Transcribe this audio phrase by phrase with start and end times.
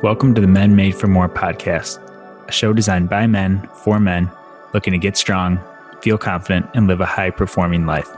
[0.00, 1.98] Welcome to the Men Made for More podcast,
[2.46, 4.30] a show designed by men for men
[4.72, 5.58] looking to get strong,
[6.02, 8.08] feel confident, and live a high performing life.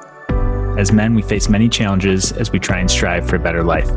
[0.77, 3.91] As men, we face many challenges as we try and strive for a better life.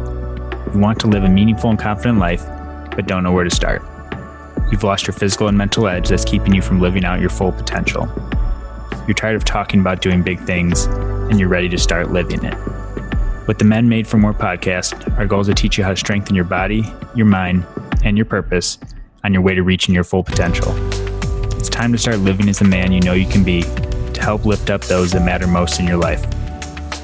[0.74, 2.46] We want to live a meaningful and confident life,
[2.96, 3.82] but don't know where to start.
[4.72, 7.52] You've lost your physical and mental edge that's keeping you from living out your full
[7.52, 8.08] potential.
[9.08, 12.56] You're tired of talking about doing big things, and you're ready to start living it.
[13.46, 15.98] With the Men Made for More podcast, our goal is to teach you how to
[15.98, 17.66] strengthen your body, your mind,
[18.06, 18.78] and your purpose
[19.26, 20.74] on your way to reaching your full potential.
[21.58, 24.46] It's time to start living as the man you know you can be to help
[24.46, 26.24] lift up those that matter most in your life.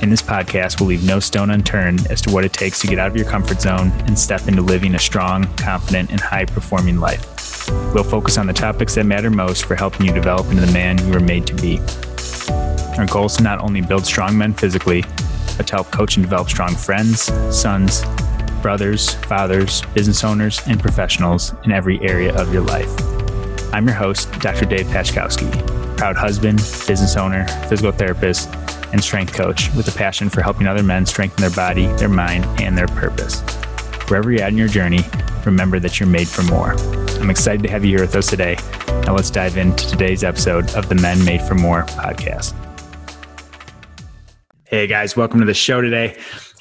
[0.01, 2.99] In this podcast, we'll leave no stone unturned as to what it takes to get
[2.99, 7.01] out of your comfort zone and step into living a strong, confident, and high performing
[7.01, 7.67] life.
[7.93, 11.05] We'll focus on the topics that matter most for helping you develop into the man
[11.05, 11.81] you were made to be.
[12.97, 15.03] Our goal is to not only build strong men physically,
[15.67, 17.21] to help coach and develop strong friends,
[17.55, 18.03] sons,
[18.61, 22.89] brothers, fathers, business owners, and professionals in every area of your life.
[23.73, 24.65] I'm your host, Dr.
[24.65, 28.49] Dave Pachkowski, proud husband, business owner, physical therapist,
[28.91, 32.45] and strength coach with a passion for helping other men strengthen their body, their mind,
[32.61, 33.41] and their purpose.
[34.09, 35.01] Wherever you're at in your journey,
[35.45, 36.73] remember that you're made for more.
[37.19, 38.57] I'm excited to have you here with us today.
[39.05, 42.68] Now let's dive into today's episode of the Men Made for More podcast.
[44.69, 46.15] Hey guys, welcome to the show today.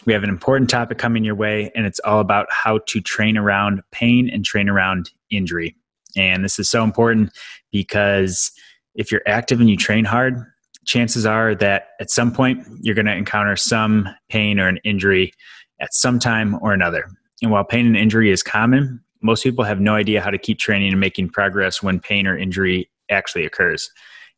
[0.06, 3.36] We have an important topic coming your way, and it's all about how to train
[3.36, 5.76] around pain and train around injury.
[6.16, 7.36] And this is so important
[7.70, 8.50] because
[8.94, 10.42] if you're active and you train hard,
[10.86, 15.34] chances are that at some point you're going to encounter some pain or an injury
[15.78, 17.10] at some time or another.
[17.42, 20.58] And while pain and injury is common, most people have no idea how to keep
[20.58, 23.90] training and making progress when pain or injury actually occurs.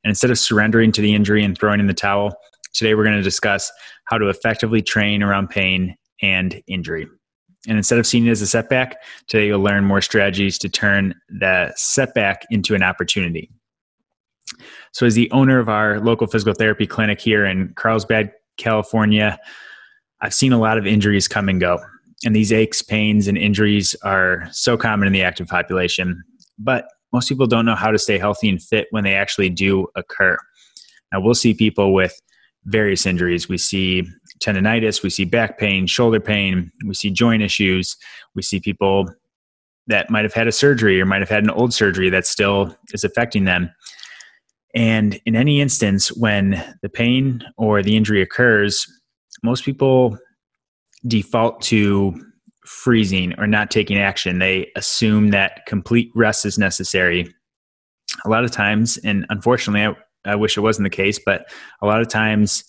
[0.03, 2.35] And instead of surrendering to the injury and throwing in the towel,
[2.73, 3.71] Today, we're going to discuss
[4.05, 7.07] how to effectively train around pain and injury.
[7.69, 8.97] And instead of seeing it as a setback,
[9.27, 13.51] today you'll learn more strategies to turn the setback into an opportunity.
[14.93, 19.39] So, as the owner of our local physical therapy clinic here in Carlsbad, California,
[20.21, 21.79] I've seen a lot of injuries come and go.
[22.25, 26.23] And these aches, pains, and injuries are so common in the active population.
[26.59, 29.87] But most people don't know how to stay healthy and fit when they actually do
[29.97, 30.37] occur.
[31.13, 32.21] Now, we'll see people with
[32.65, 33.49] various injuries.
[33.49, 34.07] We see
[34.43, 37.97] tendonitis, we see back pain, shoulder pain, we see joint issues,
[38.35, 39.09] we see people
[39.87, 42.77] that might have had a surgery or might have had an old surgery that still
[42.93, 43.71] is affecting them.
[44.75, 48.87] And in any instance, when the pain or the injury occurs,
[49.43, 50.17] most people
[51.07, 52.15] default to
[52.67, 54.39] freezing or not taking action.
[54.39, 57.35] They assume that complete rest is necessary.
[58.25, 59.95] A lot of times, and unfortunately, I
[60.35, 61.51] wish it wasn't the case, but
[61.83, 62.65] a lot of times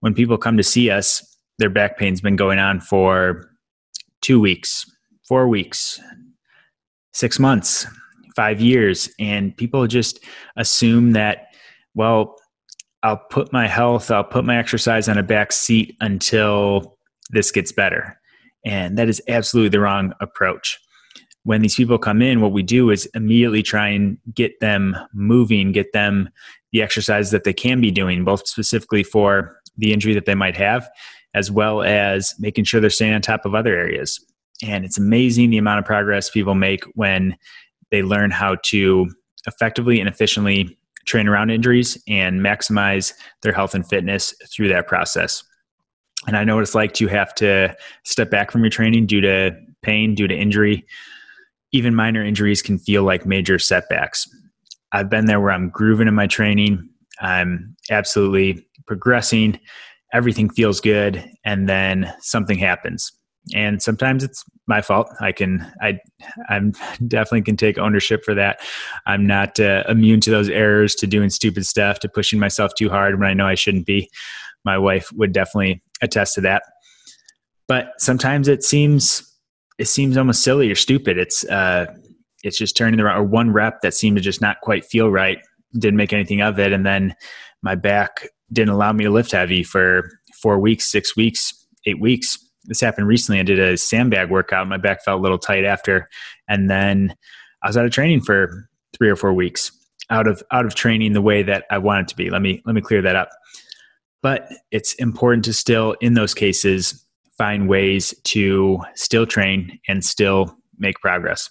[0.00, 3.50] when people come to see us, their back pain's been going on for
[4.20, 4.84] two weeks,
[5.28, 6.00] four weeks,
[7.12, 7.86] six months,
[8.34, 9.08] five years.
[9.18, 10.24] And people just
[10.56, 11.48] assume that,
[11.94, 12.36] well,
[13.02, 16.98] I'll put my health, I'll put my exercise on a back seat until
[17.30, 18.18] this gets better.
[18.64, 20.78] And that is absolutely the wrong approach
[21.44, 25.72] when these people come in, what we do is immediately try and get them moving,
[25.72, 26.28] get them
[26.72, 30.56] the exercise that they can be doing, both specifically for the injury that they might
[30.56, 30.88] have,
[31.34, 34.18] as well as making sure they're staying on top of other areas.
[34.62, 37.36] And it's amazing the amount of progress people make when
[37.90, 39.10] they learn how to
[39.46, 43.12] effectively and efficiently train around injuries and maximize
[43.42, 45.42] their health and fitness through that process.
[46.26, 47.74] And I know what it's like to have to
[48.04, 49.50] step back from your training due to
[49.82, 50.86] pain, due to injury,
[51.72, 54.28] even minor injuries can feel like major setbacks.
[54.92, 56.88] I've been there where I'm grooving in my training.
[57.20, 59.58] I'm absolutely progressing.
[60.12, 61.24] Everything feels good.
[61.44, 63.10] And then something happens.
[63.54, 65.08] And sometimes it's my fault.
[65.20, 65.98] I can, I,
[66.48, 66.72] I'm
[67.08, 68.60] definitely can take ownership for that.
[69.06, 72.88] I'm not uh, immune to those errors, to doing stupid stuff, to pushing myself too
[72.88, 74.10] hard when I know I shouldn't be.
[74.64, 76.62] My wife would definitely attest to that.
[77.66, 79.28] But sometimes it seems
[79.78, 81.18] it seems almost silly or stupid.
[81.18, 81.86] It's uh,
[82.42, 85.38] it's just turning the or one rep that seemed to just not quite feel right.
[85.74, 87.14] Didn't make anything of it, and then
[87.62, 90.10] my back didn't allow me to lift heavy for
[90.40, 91.52] four weeks, six weeks,
[91.86, 92.38] eight weeks.
[92.64, 93.40] This happened recently.
[93.40, 94.68] I did a sandbag workout.
[94.68, 96.08] My back felt a little tight after,
[96.48, 97.14] and then
[97.62, 99.70] I was out of training for three or four weeks.
[100.10, 102.28] Out of out of training the way that I wanted to be.
[102.28, 103.30] Let me let me clear that up.
[104.20, 107.04] But it's important to still, in those cases,
[107.38, 111.48] find ways to still train and still make progress.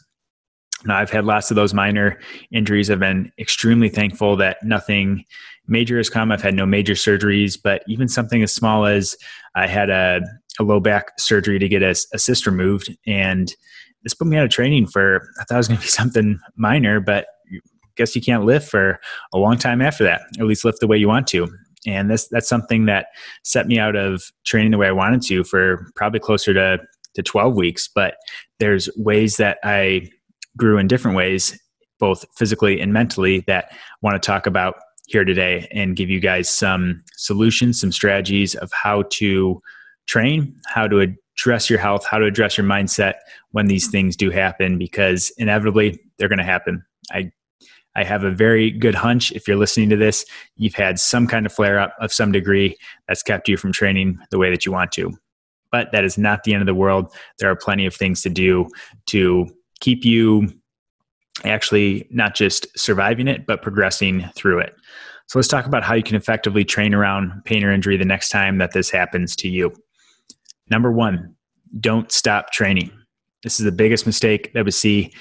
[0.86, 2.20] Now, I've had lots of those minor
[2.52, 2.90] injuries.
[2.90, 5.26] I've been extremely thankful that nothing
[5.68, 6.32] major has come.
[6.32, 9.16] I've had no major surgeries, but even something as small as
[9.56, 10.22] I had a,
[10.60, 13.54] a low back surgery to get a, a cyst removed, and
[14.04, 16.40] this put me out of training for I thought it was going to be something
[16.56, 17.28] minor, but
[17.96, 19.00] guess you can't lift for
[19.34, 21.48] a long time after that, at least lift the way you want to.
[21.88, 23.08] And this that's something that
[23.44, 26.80] set me out of training the way I wanted to for probably closer to
[27.16, 27.90] to 12 weeks.
[27.94, 28.16] But
[28.60, 30.10] there's ways that I
[30.58, 31.60] grew in different ways,
[32.00, 34.76] both physically and mentally, that I want to talk about
[35.08, 39.62] here today and give you guys some solutions, some strategies of how to
[40.08, 43.16] train, how to address your health, how to address your mindset
[43.52, 46.84] when these things do happen, because inevitably they're going to happen.
[47.12, 47.32] I
[47.96, 50.26] I have a very good hunch if you're listening to this,
[50.56, 52.78] you've had some kind of flare up of some degree
[53.08, 55.12] that's kept you from training the way that you want to.
[55.72, 57.14] But that is not the end of the world.
[57.40, 58.68] There are plenty of things to do
[59.08, 59.48] to
[59.82, 60.48] keep you
[61.44, 64.74] actually not just surviving it, but progressing through it.
[65.28, 68.30] So let's talk about how you can effectively train around pain or injury the next
[68.30, 69.74] time that this happens to you.
[70.70, 71.36] Number one,
[71.80, 72.92] don't stop training.
[73.44, 75.12] This is the biggest mistake that we see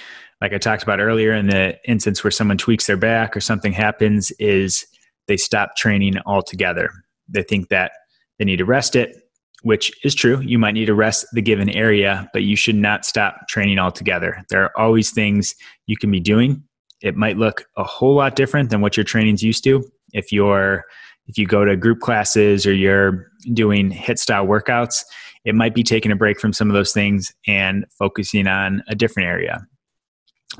[0.40, 3.72] like I talked about earlier in the instance where someone tweaks their back or something
[3.72, 4.86] happens is
[5.26, 6.90] they stop training altogether.
[7.28, 7.92] They think that
[8.38, 9.16] they need to rest it,
[9.62, 10.40] which is true.
[10.40, 14.42] You might need to rest the given area, but you should not stop training altogether.
[14.48, 15.54] There are always things
[15.86, 16.62] you can be doing.
[17.02, 19.84] It might look a whole lot different than what your training's used to.
[20.12, 20.84] If you're
[21.26, 25.04] if you go to group classes or you're doing HIIT style workouts,
[25.44, 28.96] it might be taking a break from some of those things and focusing on a
[28.96, 29.60] different area.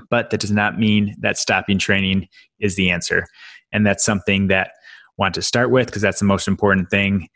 [0.09, 2.29] But that does not mean that stopping training
[2.61, 3.27] is the answer.
[3.73, 4.73] And that's something that I
[5.19, 7.29] want to start with because that's the most important thing.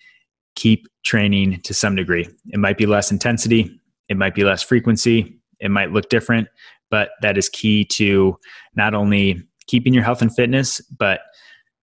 [0.56, 2.28] Keep training to some degree.
[2.48, 6.48] It might be less intensity, it might be less frequency, it might look different,
[6.90, 8.38] but that is key to
[8.76, 11.20] not only keeping your health and fitness, but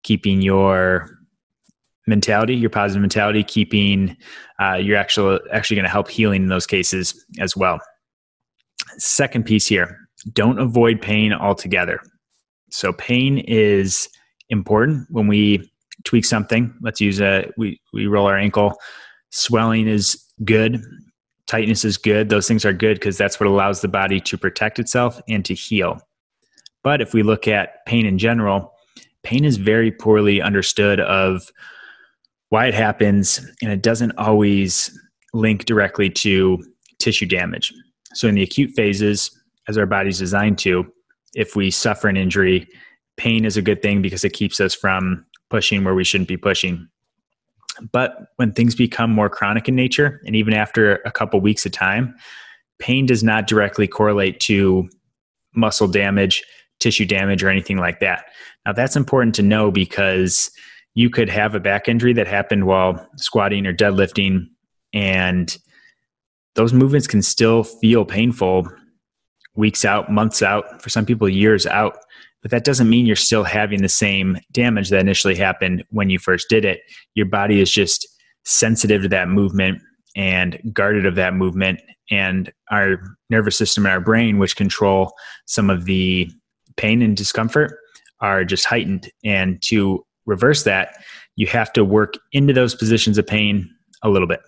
[0.03, 1.11] keeping your
[2.07, 4.17] mentality, your positive mentality, keeping
[4.61, 7.79] uh, you're actually actually going to help healing in those cases as well.
[8.99, 12.01] Second piece here, don't avoid pain altogether.
[12.71, 14.09] So pain is
[14.51, 15.71] important when we
[16.05, 16.75] tweak something.
[16.81, 18.77] Let's use a we we roll our ankle.
[19.31, 20.83] Swelling is good.
[21.47, 22.29] Tightness is good.
[22.29, 25.55] Those things are good because that's what allows the body to protect itself and to
[25.55, 26.01] heal.
[26.83, 28.73] But if we look at pain in general,
[29.23, 31.51] pain is very poorly understood of
[32.51, 34.97] why it happens and it doesn't always
[35.33, 36.63] link directly to
[36.99, 37.73] tissue damage.
[38.15, 39.31] So in the acute phases,
[39.69, 40.87] as our body's designed to,
[41.35, 42.69] if we suffer an injury,
[43.17, 46.37] pain is a good thing because it keeps us from pushing where we shouldn't be
[46.37, 46.89] pushing.
[47.93, 51.73] But when things become more chronic in nature, and even after a couple weeks of
[51.73, 52.15] time,
[52.79, 54.89] pain does not directly correlate to
[55.55, 56.43] muscle damage,
[56.81, 58.27] tissue damage, or anything like that.
[58.65, 60.51] Now, that's important to know because
[60.95, 64.47] you could have a back injury that happened while squatting or deadlifting,
[64.93, 65.57] and
[66.55, 68.67] those movements can still feel painful
[69.55, 71.99] weeks out, months out, for some people, years out.
[72.47, 76.21] But that doesn't mean you're still having the same damage that initially happened when you
[76.21, 76.79] first did it.
[77.17, 78.07] Your body is just
[78.45, 79.83] sensitive to that movement
[80.15, 81.81] and guarded of that movement.
[82.09, 85.13] And our nervous system and our brain, which control
[85.47, 86.31] some of the
[86.77, 87.81] pain and discomfort,
[88.21, 89.11] are just heightened.
[89.25, 91.03] And to reverse that,
[91.35, 93.69] you have to work into those positions of pain
[94.05, 94.41] a little bit.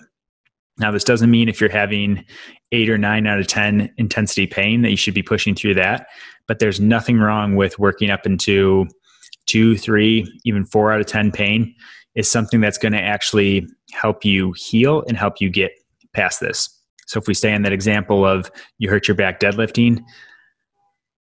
[0.79, 2.25] Now, this doesn't mean if you're having
[2.73, 6.09] eight or nine out of 10 intensity pain that you should be pushing through that,
[6.47, 8.87] but there's nothing wrong with working up into
[9.47, 11.75] two, three, even four out of 10 pain
[12.15, 15.73] is something that's going to actually help you heal and help you get
[16.13, 16.69] past this.
[17.07, 20.03] So, if we stay on that example of you hurt your back deadlifting,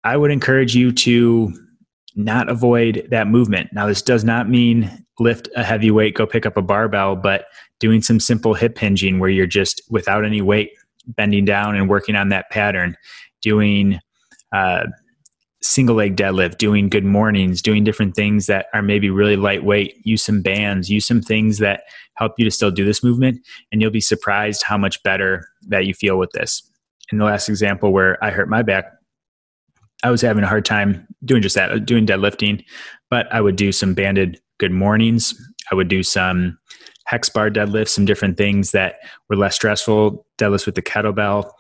[0.04, 1.54] I would encourage you to
[2.16, 3.72] not avoid that movement.
[3.74, 7.46] Now, this does not mean lift a heavy weight, go pick up a barbell, but
[7.80, 10.72] doing some simple hip hinging where you're just without any weight
[11.08, 12.96] bending down and working on that pattern,
[13.42, 14.00] doing
[14.54, 14.86] uh,
[15.62, 19.98] single leg deadlift, doing good mornings, doing different things that are maybe really lightweight.
[20.06, 21.84] Use some bands, use some things that
[22.16, 23.40] help you to still do this movement,
[23.72, 26.62] and you'll be surprised how much better that you feel with this.
[27.12, 28.86] In the last example where I hurt my back,
[30.04, 32.64] I was having a hard time doing just that, doing deadlifting,
[33.10, 35.34] but I would do some banded good mornings.
[35.72, 36.58] I would do some
[37.06, 38.96] hex bar deadlifts, some different things that
[39.30, 41.52] were less stressful, deadlifts with the kettlebell,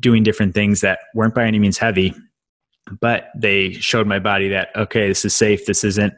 [0.00, 2.14] doing different things that weren't by any means heavy,
[3.00, 5.66] but they showed my body that okay, this is safe.
[5.66, 6.14] This isn't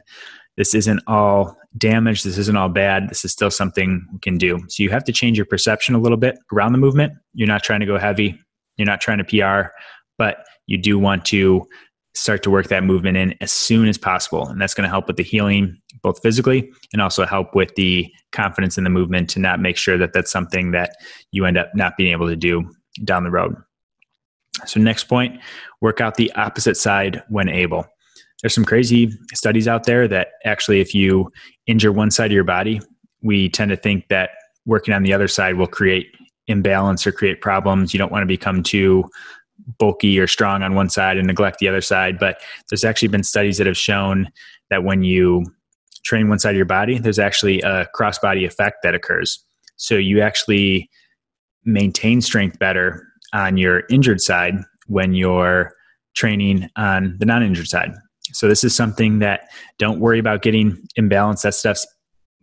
[0.57, 2.23] this isn't all damage.
[2.23, 3.09] This isn't all bad.
[3.09, 4.59] This is still something we can do.
[4.67, 7.13] So you have to change your perception a little bit around the movement.
[7.33, 8.39] You're not trying to go heavy.
[8.77, 9.69] You're not trying to PR,
[10.17, 11.67] but you do want to
[12.17, 14.47] start to work that movement in as soon as possible.
[14.47, 18.11] And that's going to help with the healing, both physically and also help with the
[18.31, 20.95] confidence in the movement to not make sure that that's something that
[21.31, 22.69] you end up not being able to do
[23.03, 23.55] down the road.
[24.65, 25.39] So, next point
[25.81, 27.85] work out the opposite side when able.
[28.41, 31.31] There's some crazy studies out there that actually, if you
[31.67, 32.81] injure one side of your body,
[33.21, 34.31] we tend to think that
[34.65, 36.07] working on the other side will create
[36.47, 37.93] imbalance or create problems.
[37.93, 39.05] You don't want to become too
[39.79, 42.17] bulky or strong on one side and neglect the other side.
[42.19, 44.29] But there's actually been studies that have shown
[44.69, 45.45] that when you
[46.03, 49.43] train one side of your body, there's actually a cross body effect that occurs.
[49.75, 50.89] So you actually
[51.65, 54.55] maintain strength better on your injured side
[54.87, 55.73] when you're
[56.15, 57.93] training on the non injured side.
[58.31, 61.43] So this is something that don't worry about getting imbalanced.
[61.43, 61.85] That stuff's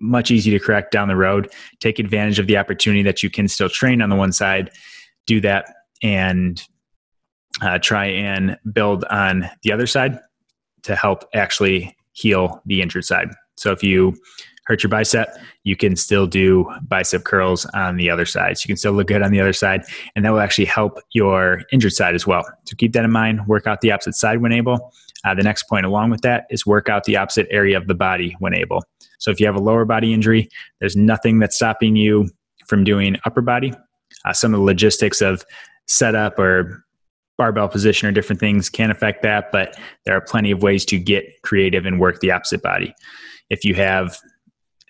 [0.00, 1.52] much easier to correct down the road.
[1.80, 4.70] Take advantage of the opportunity that you can still train on the one side,
[5.26, 5.66] do that,
[6.02, 6.62] and
[7.62, 10.18] uh, try and build on the other side
[10.82, 13.30] to help actually heal the injured side.
[13.56, 14.16] So if you
[14.66, 15.28] hurt your bicep,
[15.64, 18.56] you can still do bicep curls on the other side.
[18.56, 19.84] So you can still look good on the other side,
[20.16, 22.44] and that will actually help your injured side as well.
[22.64, 23.46] So keep that in mind.
[23.46, 24.92] Work out the opposite side when able.
[25.24, 27.94] Uh, the next point along with that is work out the opposite area of the
[27.94, 28.82] body when able.
[29.18, 30.48] So if you have a lower body injury,
[30.80, 32.28] there's nothing that's stopping you
[32.66, 33.72] from doing upper body.
[34.24, 35.44] Uh, some of the logistics of
[35.86, 36.83] setup or
[37.36, 40.98] barbell position or different things can affect that, but there are plenty of ways to
[40.98, 42.94] get creative and work the opposite body.
[43.50, 44.18] If you have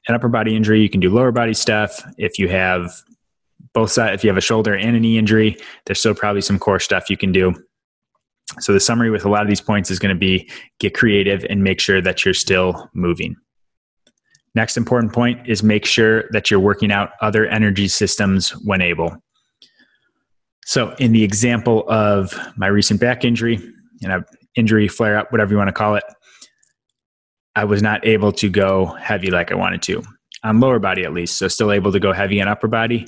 [0.08, 2.02] an upper body injury, you can do lower body stuff.
[2.18, 2.92] If you have
[3.72, 6.58] both sides, if you have a shoulder and a knee injury, there's still probably some
[6.58, 7.54] core stuff you can do.
[8.60, 11.44] So the summary with a lot of these points is going to be get creative
[11.48, 13.36] and make sure that you're still moving.
[14.54, 19.16] Next important point is make sure that you're working out other energy systems when able.
[20.66, 23.56] So, in the example of my recent back injury,
[24.00, 24.22] you know,
[24.56, 26.04] injury, flare up, whatever you want to call it,
[27.54, 30.02] I was not able to go heavy like I wanted to
[30.42, 31.36] on lower body, at least.
[31.36, 33.06] So, still able to go heavy on upper body,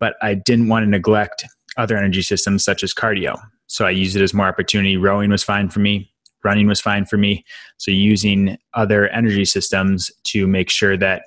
[0.00, 1.44] but I didn't want to neglect
[1.76, 3.40] other energy systems such as cardio.
[3.68, 4.96] So, I used it as more opportunity.
[4.96, 6.12] Rowing was fine for me,
[6.42, 7.44] running was fine for me.
[7.76, 11.22] So, using other energy systems to make sure that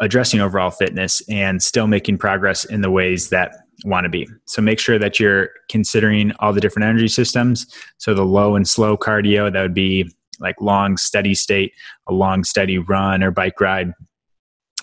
[0.00, 4.26] addressing overall fitness and still making progress in the ways that want to be.
[4.46, 7.66] So make sure that you're considering all the different energy systems.
[7.98, 11.72] So the low and slow cardio, that would be like long, steady state,
[12.08, 13.92] a long, steady run or bike ride.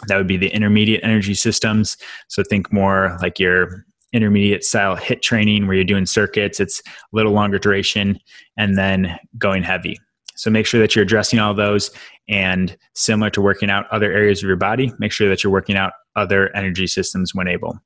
[0.08, 1.98] That would be the intermediate energy systems.
[2.28, 6.92] So think more like your intermediate style HIIT training where you're doing circuits, it's a
[7.12, 8.20] little longer duration,
[8.58, 9.98] and then going heavy.
[10.36, 11.92] So make sure that you're addressing all those
[12.28, 15.78] and similar to working out other areas of your body, make sure that you're working
[15.78, 17.80] out other energy systems when able.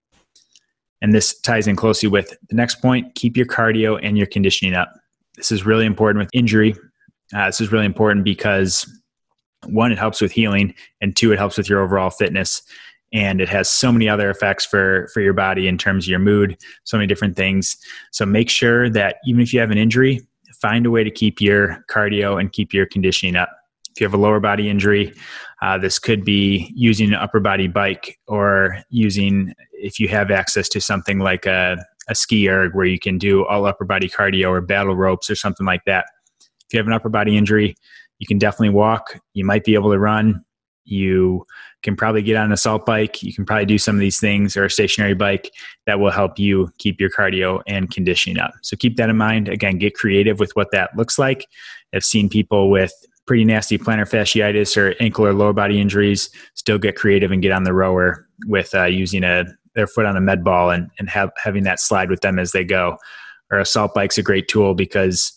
[1.02, 4.74] And this ties in closely with the next point keep your cardio and your conditioning
[4.74, 4.94] up.
[5.36, 6.76] This is really important with injury.
[7.34, 8.86] Uh, this is really important because
[9.68, 12.62] one, it helps with healing, and two, it helps with your overall fitness.
[13.12, 16.20] And it has so many other effects for, for your body in terms of your
[16.20, 17.76] mood, so many different things.
[18.12, 20.22] So make sure that even if you have an injury,
[20.62, 23.50] find a way to keep your cardio and keep your conditioning up.
[23.92, 25.14] If you have a lower body injury,
[25.62, 30.70] uh, this could be using an upper body bike or using, if you have access
[30.70, 34.50] to something like a, a ski erg where you can do all upper body cardio
[34.50, 36.06] or battle ropes or something like that.
[36.40, 37.76] If you have an upper body injury,
[38.20, 39.20] you can definitely walk.
[39.34, 40.44] You might be able to run.
[40.86, 41.46] You
[41.84, 43.22] can probably get on an assault bike.
[43.22, 45.52] You can probably do some of these things or a stationary bike
[45.86, 48.54] that will help you keep your cardio and conditioning up.
[48.64, 49.50] So keep that in mind.
[49.50, 51.46] Again, get creative with what that looks like.
[51.94, 52.92] I've seen people with
[53.30, 57.52] pretty nasty plantar fasciitis or ankle or lower body injuries still get creative and get
[57.52, 59.46] on the rower with uh, using a
[59.76, 62.54] their foot on a med ball and, and have, having that slide with them as
[62.54, 62.98] they go.
[63.52, 65.32] Or assault bike's a great tool because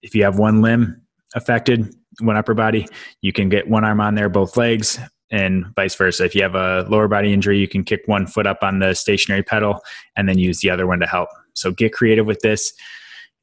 [0.00, 1.02] if you have one limb
[1.34, 2.88] affected, one upper body,
[3.20, 4.98] you can get one arm on there, both legs,
[5.30, 6.24] and vice versa.
[6.24, 8.94] If you have a lower body injury, you can kick one foot up on the
[8.94, 9.80] stationary pedal
[10.16, 11.28] and then use the other one to help.
[11.52, 12.72] So get creative with this.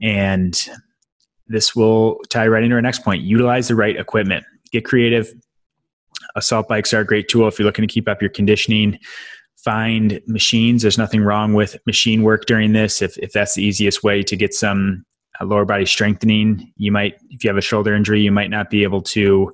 [0.02, 0.60] And
[1.48, 3.24] this will tie right into our next point.
[3.24, 4.46] Utilize the right equipment.
[4.72, 5.32] Get creative.
[6.36, 8.98] Assault bikes are a great tool if you're looking to keep up your conditioning.
[9.64, 10.82] Find machines.
[10.82, 13.02] There's nothing wrong with machine work during this.
[13.02, 15.06] If, if that's the easiest way to get some
[15.40, 18.70] uh, lower body strengthening, you might, if you have a shoulder injury, you might not
[18.70, 19.54] be able to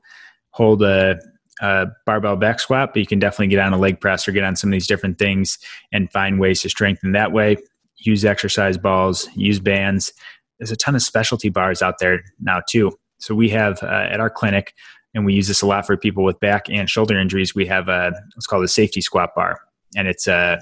[0.51, 1.19] hold a,
[1.62, 4.43] a barbell back squat, but you can definitely get on a leg press or get
[4.43, 5.60] on some of these different things
[5.91, 7.58] and find ways to strengthen that way.
[7.98, 10.13] Use exercise balls, use bands
[10.59, 12.91] there's a ton of specialty bars out there now too.
[13.17, 14.73] So we have uh, at our clinic,
[15.13, 17.55] and we use this a lot for people with back and shoulder injuries.
[17.55, 19.59] We have a what's called a safety squat bar,
[19.95, 20.59] and it's a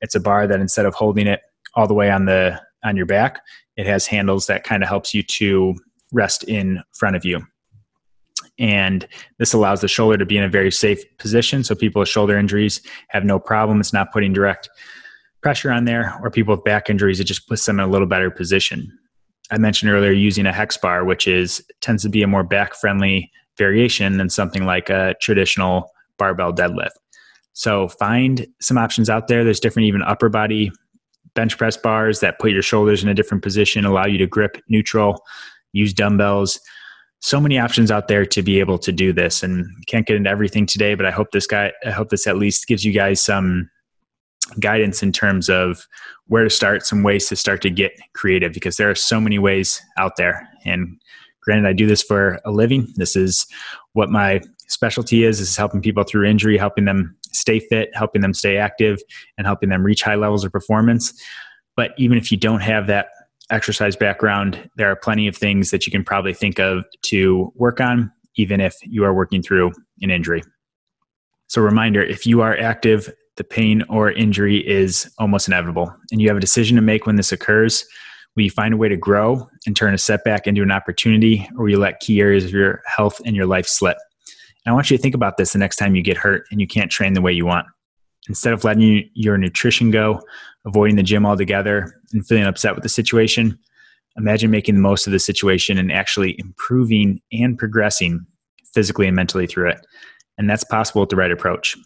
[0.00, 1.40] it's a bar that instead of holding it
[1.74, 3.40] all the way on the on your back,
[3.76, 5.74] it has handles that kind of helps you to
[6.12, 7.44] rest in front of you.
[8.58, 9.06] And
[9.38, 11.64] this allows the shoulder to be in a very safe position.
[11.64, 13.80] So people with shoulder injuries have no problem.
[13.80, 14.68] It's not putting direct
[15.42, 18.06] pressure on there, or people with back injuries, it just puts them in a little
[18.06, 18.98] better position.
[19.50, 22.74] I mentioned earlier using a hex bar, which is tends to be a more back
[22.74, 26.90] friendly variation than something like a traditional barbell deadlift.
[27.52, 29.44] So find some options out there.
[29.44, 30.70] There's different even upper body
[31.34, 34.56] bench press bars that put your shoulders in a different position, allow you to grip
[34.68, 35.22] neutral,
[35.72, 36.60] use dumbbells.
[37.20, 39.42] So many options out there to be able to do this.
[39.42, 42.36] And can't get into everything today, but I hope this guy I hope this at
[42.36, 43.70] least gives you guys some
[44.58, 45.86] guidance in terms of
[46.26, 49.38] where to start, some ways to start to get creative because there are so many
[49.38, 50.48] ways out there.
[50.64, 51.00] And
[51.42, 52.92] granted, I do this for a living.
[52.96, 53.46] This is
[53.92, 58.34] what my specialty is, is helping people through injury, helping them stay fit, helping them
[58.34, 59.00] stay active,
[59.36, 61.12] and helping them reach high levels of performance.
[61.76, 63.08] But even if you don't have that
[63.50, 67.80] exercise background, there are plenty of things that you can probably think of to work
[67.80, 70.42] on, even if you are working through an injury.
[71.48, 75.94] So, reminder if you are active, the pain or injury is almost inevitable.
[76.10, 77.84] And you have a decision to make when this occurs.
[78.36, 81.64] Will you find a way to grow and turn a setback into an opportunity, or
[81.64, 83.96] will you let key areas of your health and your life slip?
[84.64, 86.60] And I want you to think about this the next time you get hurt and
[86.60, 87.66] you can't train the way you want.
[88.28, 90.20] Instead of letting your nutrition go,
[90.66, 93.58] avoiding the gym altogether, and feeling upset with the situation,
[94.16, 98.24] imagine making the most of the situation and actually improving and progressing
[98.74, 99.84] physically and mentally through it.
[100.38, 101.76] And that's possible with the right approach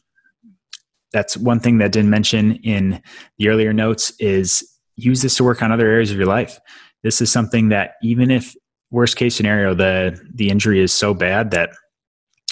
[1.15, 3.01] that's one thing that didn't mention in
[3.39, 6.59] the earlier notes is use this to work on other areas of your life.
[7.05, 8.55] This is something that even if
[8.91, 11.71] worst case scenario the the injury is so bad that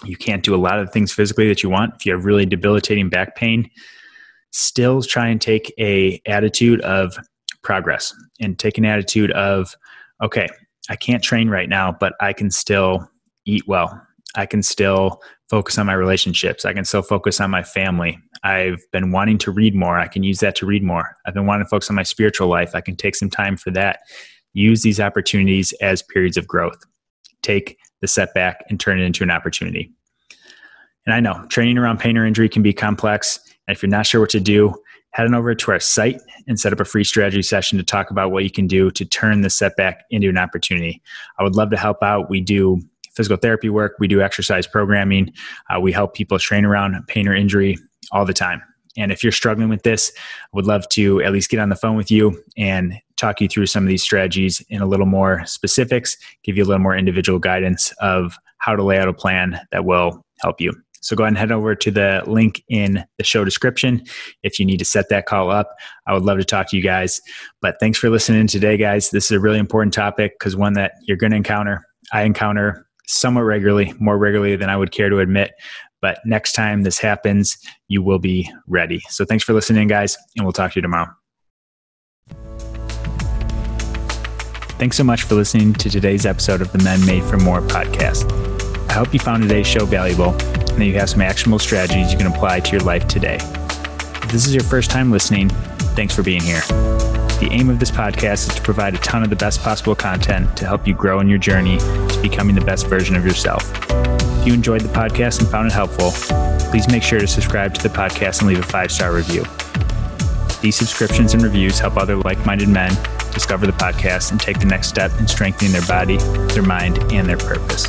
[0.04, 2.44] you can't do a lot of things physically that you want if you have really
[2.44, 3.70] debilitating back pain
[4.50, 7.16] still try and take a attitude of
[7.62, 9.76] progress and take an attitude of
[10.20, 10.48] okay
[10.90, 13.08] i can't train right now but i can still
[13.46, 14.04] eat well
[14.34, 18.84] i can still focus on my relationships i can still focus on my family I've
[18.90, 19.98] been wanting to read more.
[19.98, 21.16] I can use that to read more.
[21.26, 22.74] I've been wanting to focus on my spiritual life.
[22.74, 24.00] I can take some time for that.
[24.52, 26.84] Use these opportunities as periods of growth.
[27.42, 29.92] Take the setback and turn it into an opportunity.
[31.06, 33.38] And I know training around pain or injury can be complex.
[33.66, 34.74] And if you're not sure what to do,
[35.12, 38.10] head on over to our site and set up a free strategy session to talk
[38.10, 41.00] about what you can do to turn the setback into an opportunity.
[41.38, 42.30] I would love to help out.
[42.30, 42.80] We do
[43.14, 45.32] physical therapy work, we do exercise programming,
[45.70, 47.76] uh, we help people train around pain or injury
[48.10, 48.62] all the time.
[48.96, 51.76] And if you're struggling with this, I would love to at least get on the
[51.76, 55.44] phone with you and talk you through some of these strategies in a little more
[55.46, 59.60] specifics, give you a little more individual guidance of how to lay out a plan
[59.70, 60.72] that will help you.
[61.00, 64.04] So go ahead and head over to the link in the show description
[64.44, 65.74] if you need to set that call up.
[66.06, 67.20] I would love to talk to you guys.
[67.60, 69.10] But thanks for listening today, guys.
[69.10, 71.84] This is a really important topic because one that you're going to encounter.
[72.12, 75.52] I encounter somewhat regularly, more regularly than I would care to admit.
[76.00, 77.56] But next time this happens,
[77.88, 79.00] you will be ready.
[79.08, 81.08] So thanks for listening, guys, and we'll talk to you tomorrow.
[84.78, 88.30] Thanks so much for listening to today's episode of the Men Made for More podcast.
[88.90, 92.18] I hope you found today's show valuable and that you have some actionable strategies you
[92.18, 93.36] can apply to your life today.
[93.36, 95.50] If this is your first time listening,
[95.94, 96.62] thanks for being here.
[97.42, 100.56] The aim of this podcast is to provide a ton of the best possible content
[100.56, 103.68] to help you grow in your journey to becoming the best version of yourself.
[103.90, 106.12] If you enjoyed the podcast and found it helpful,
[106.70, 109.42] please make sure to subscribe to the podcast and leave a five star review.
[110.60, 112.96] These subscriptions and reviews help other like minded men
[113.32, 116.18] discover the podcast and take the next step in strengthening their body,
[116.54, 117.88] their mind, and their purpose.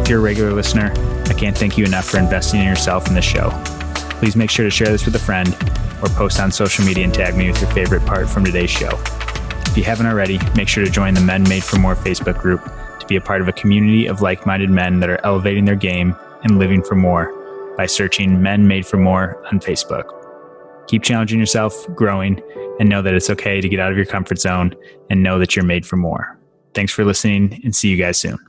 [0.00, 0.94] If you're a regular listener,
[1.26, 3.50] I can't thank you enough for investing in yourself in this show.
[4.18, 5.48] Please make sure to share this with a friend
[6.02, 8.90] or post on social media and tag me with your favorite part from today's show.
[9.66, 12.64] If you haven't already, make sure to join the Men Made for More Facebook group
[12.98, 15.76] to be a part of a community of like minded men that are elevating their
[15.76, 17.32] game and living for more
[17.76, 20.14] by searching Men Made for More on Facebook.
[20.88, 22.40] Keep challenging yourself, growing,
[22.80, 24.74] and know that it's okay to get out of your comfort zone
[25.10, 26.38] and know that you're made for more.
[26.74, 28.47] Thanks for listening and see you guys soon.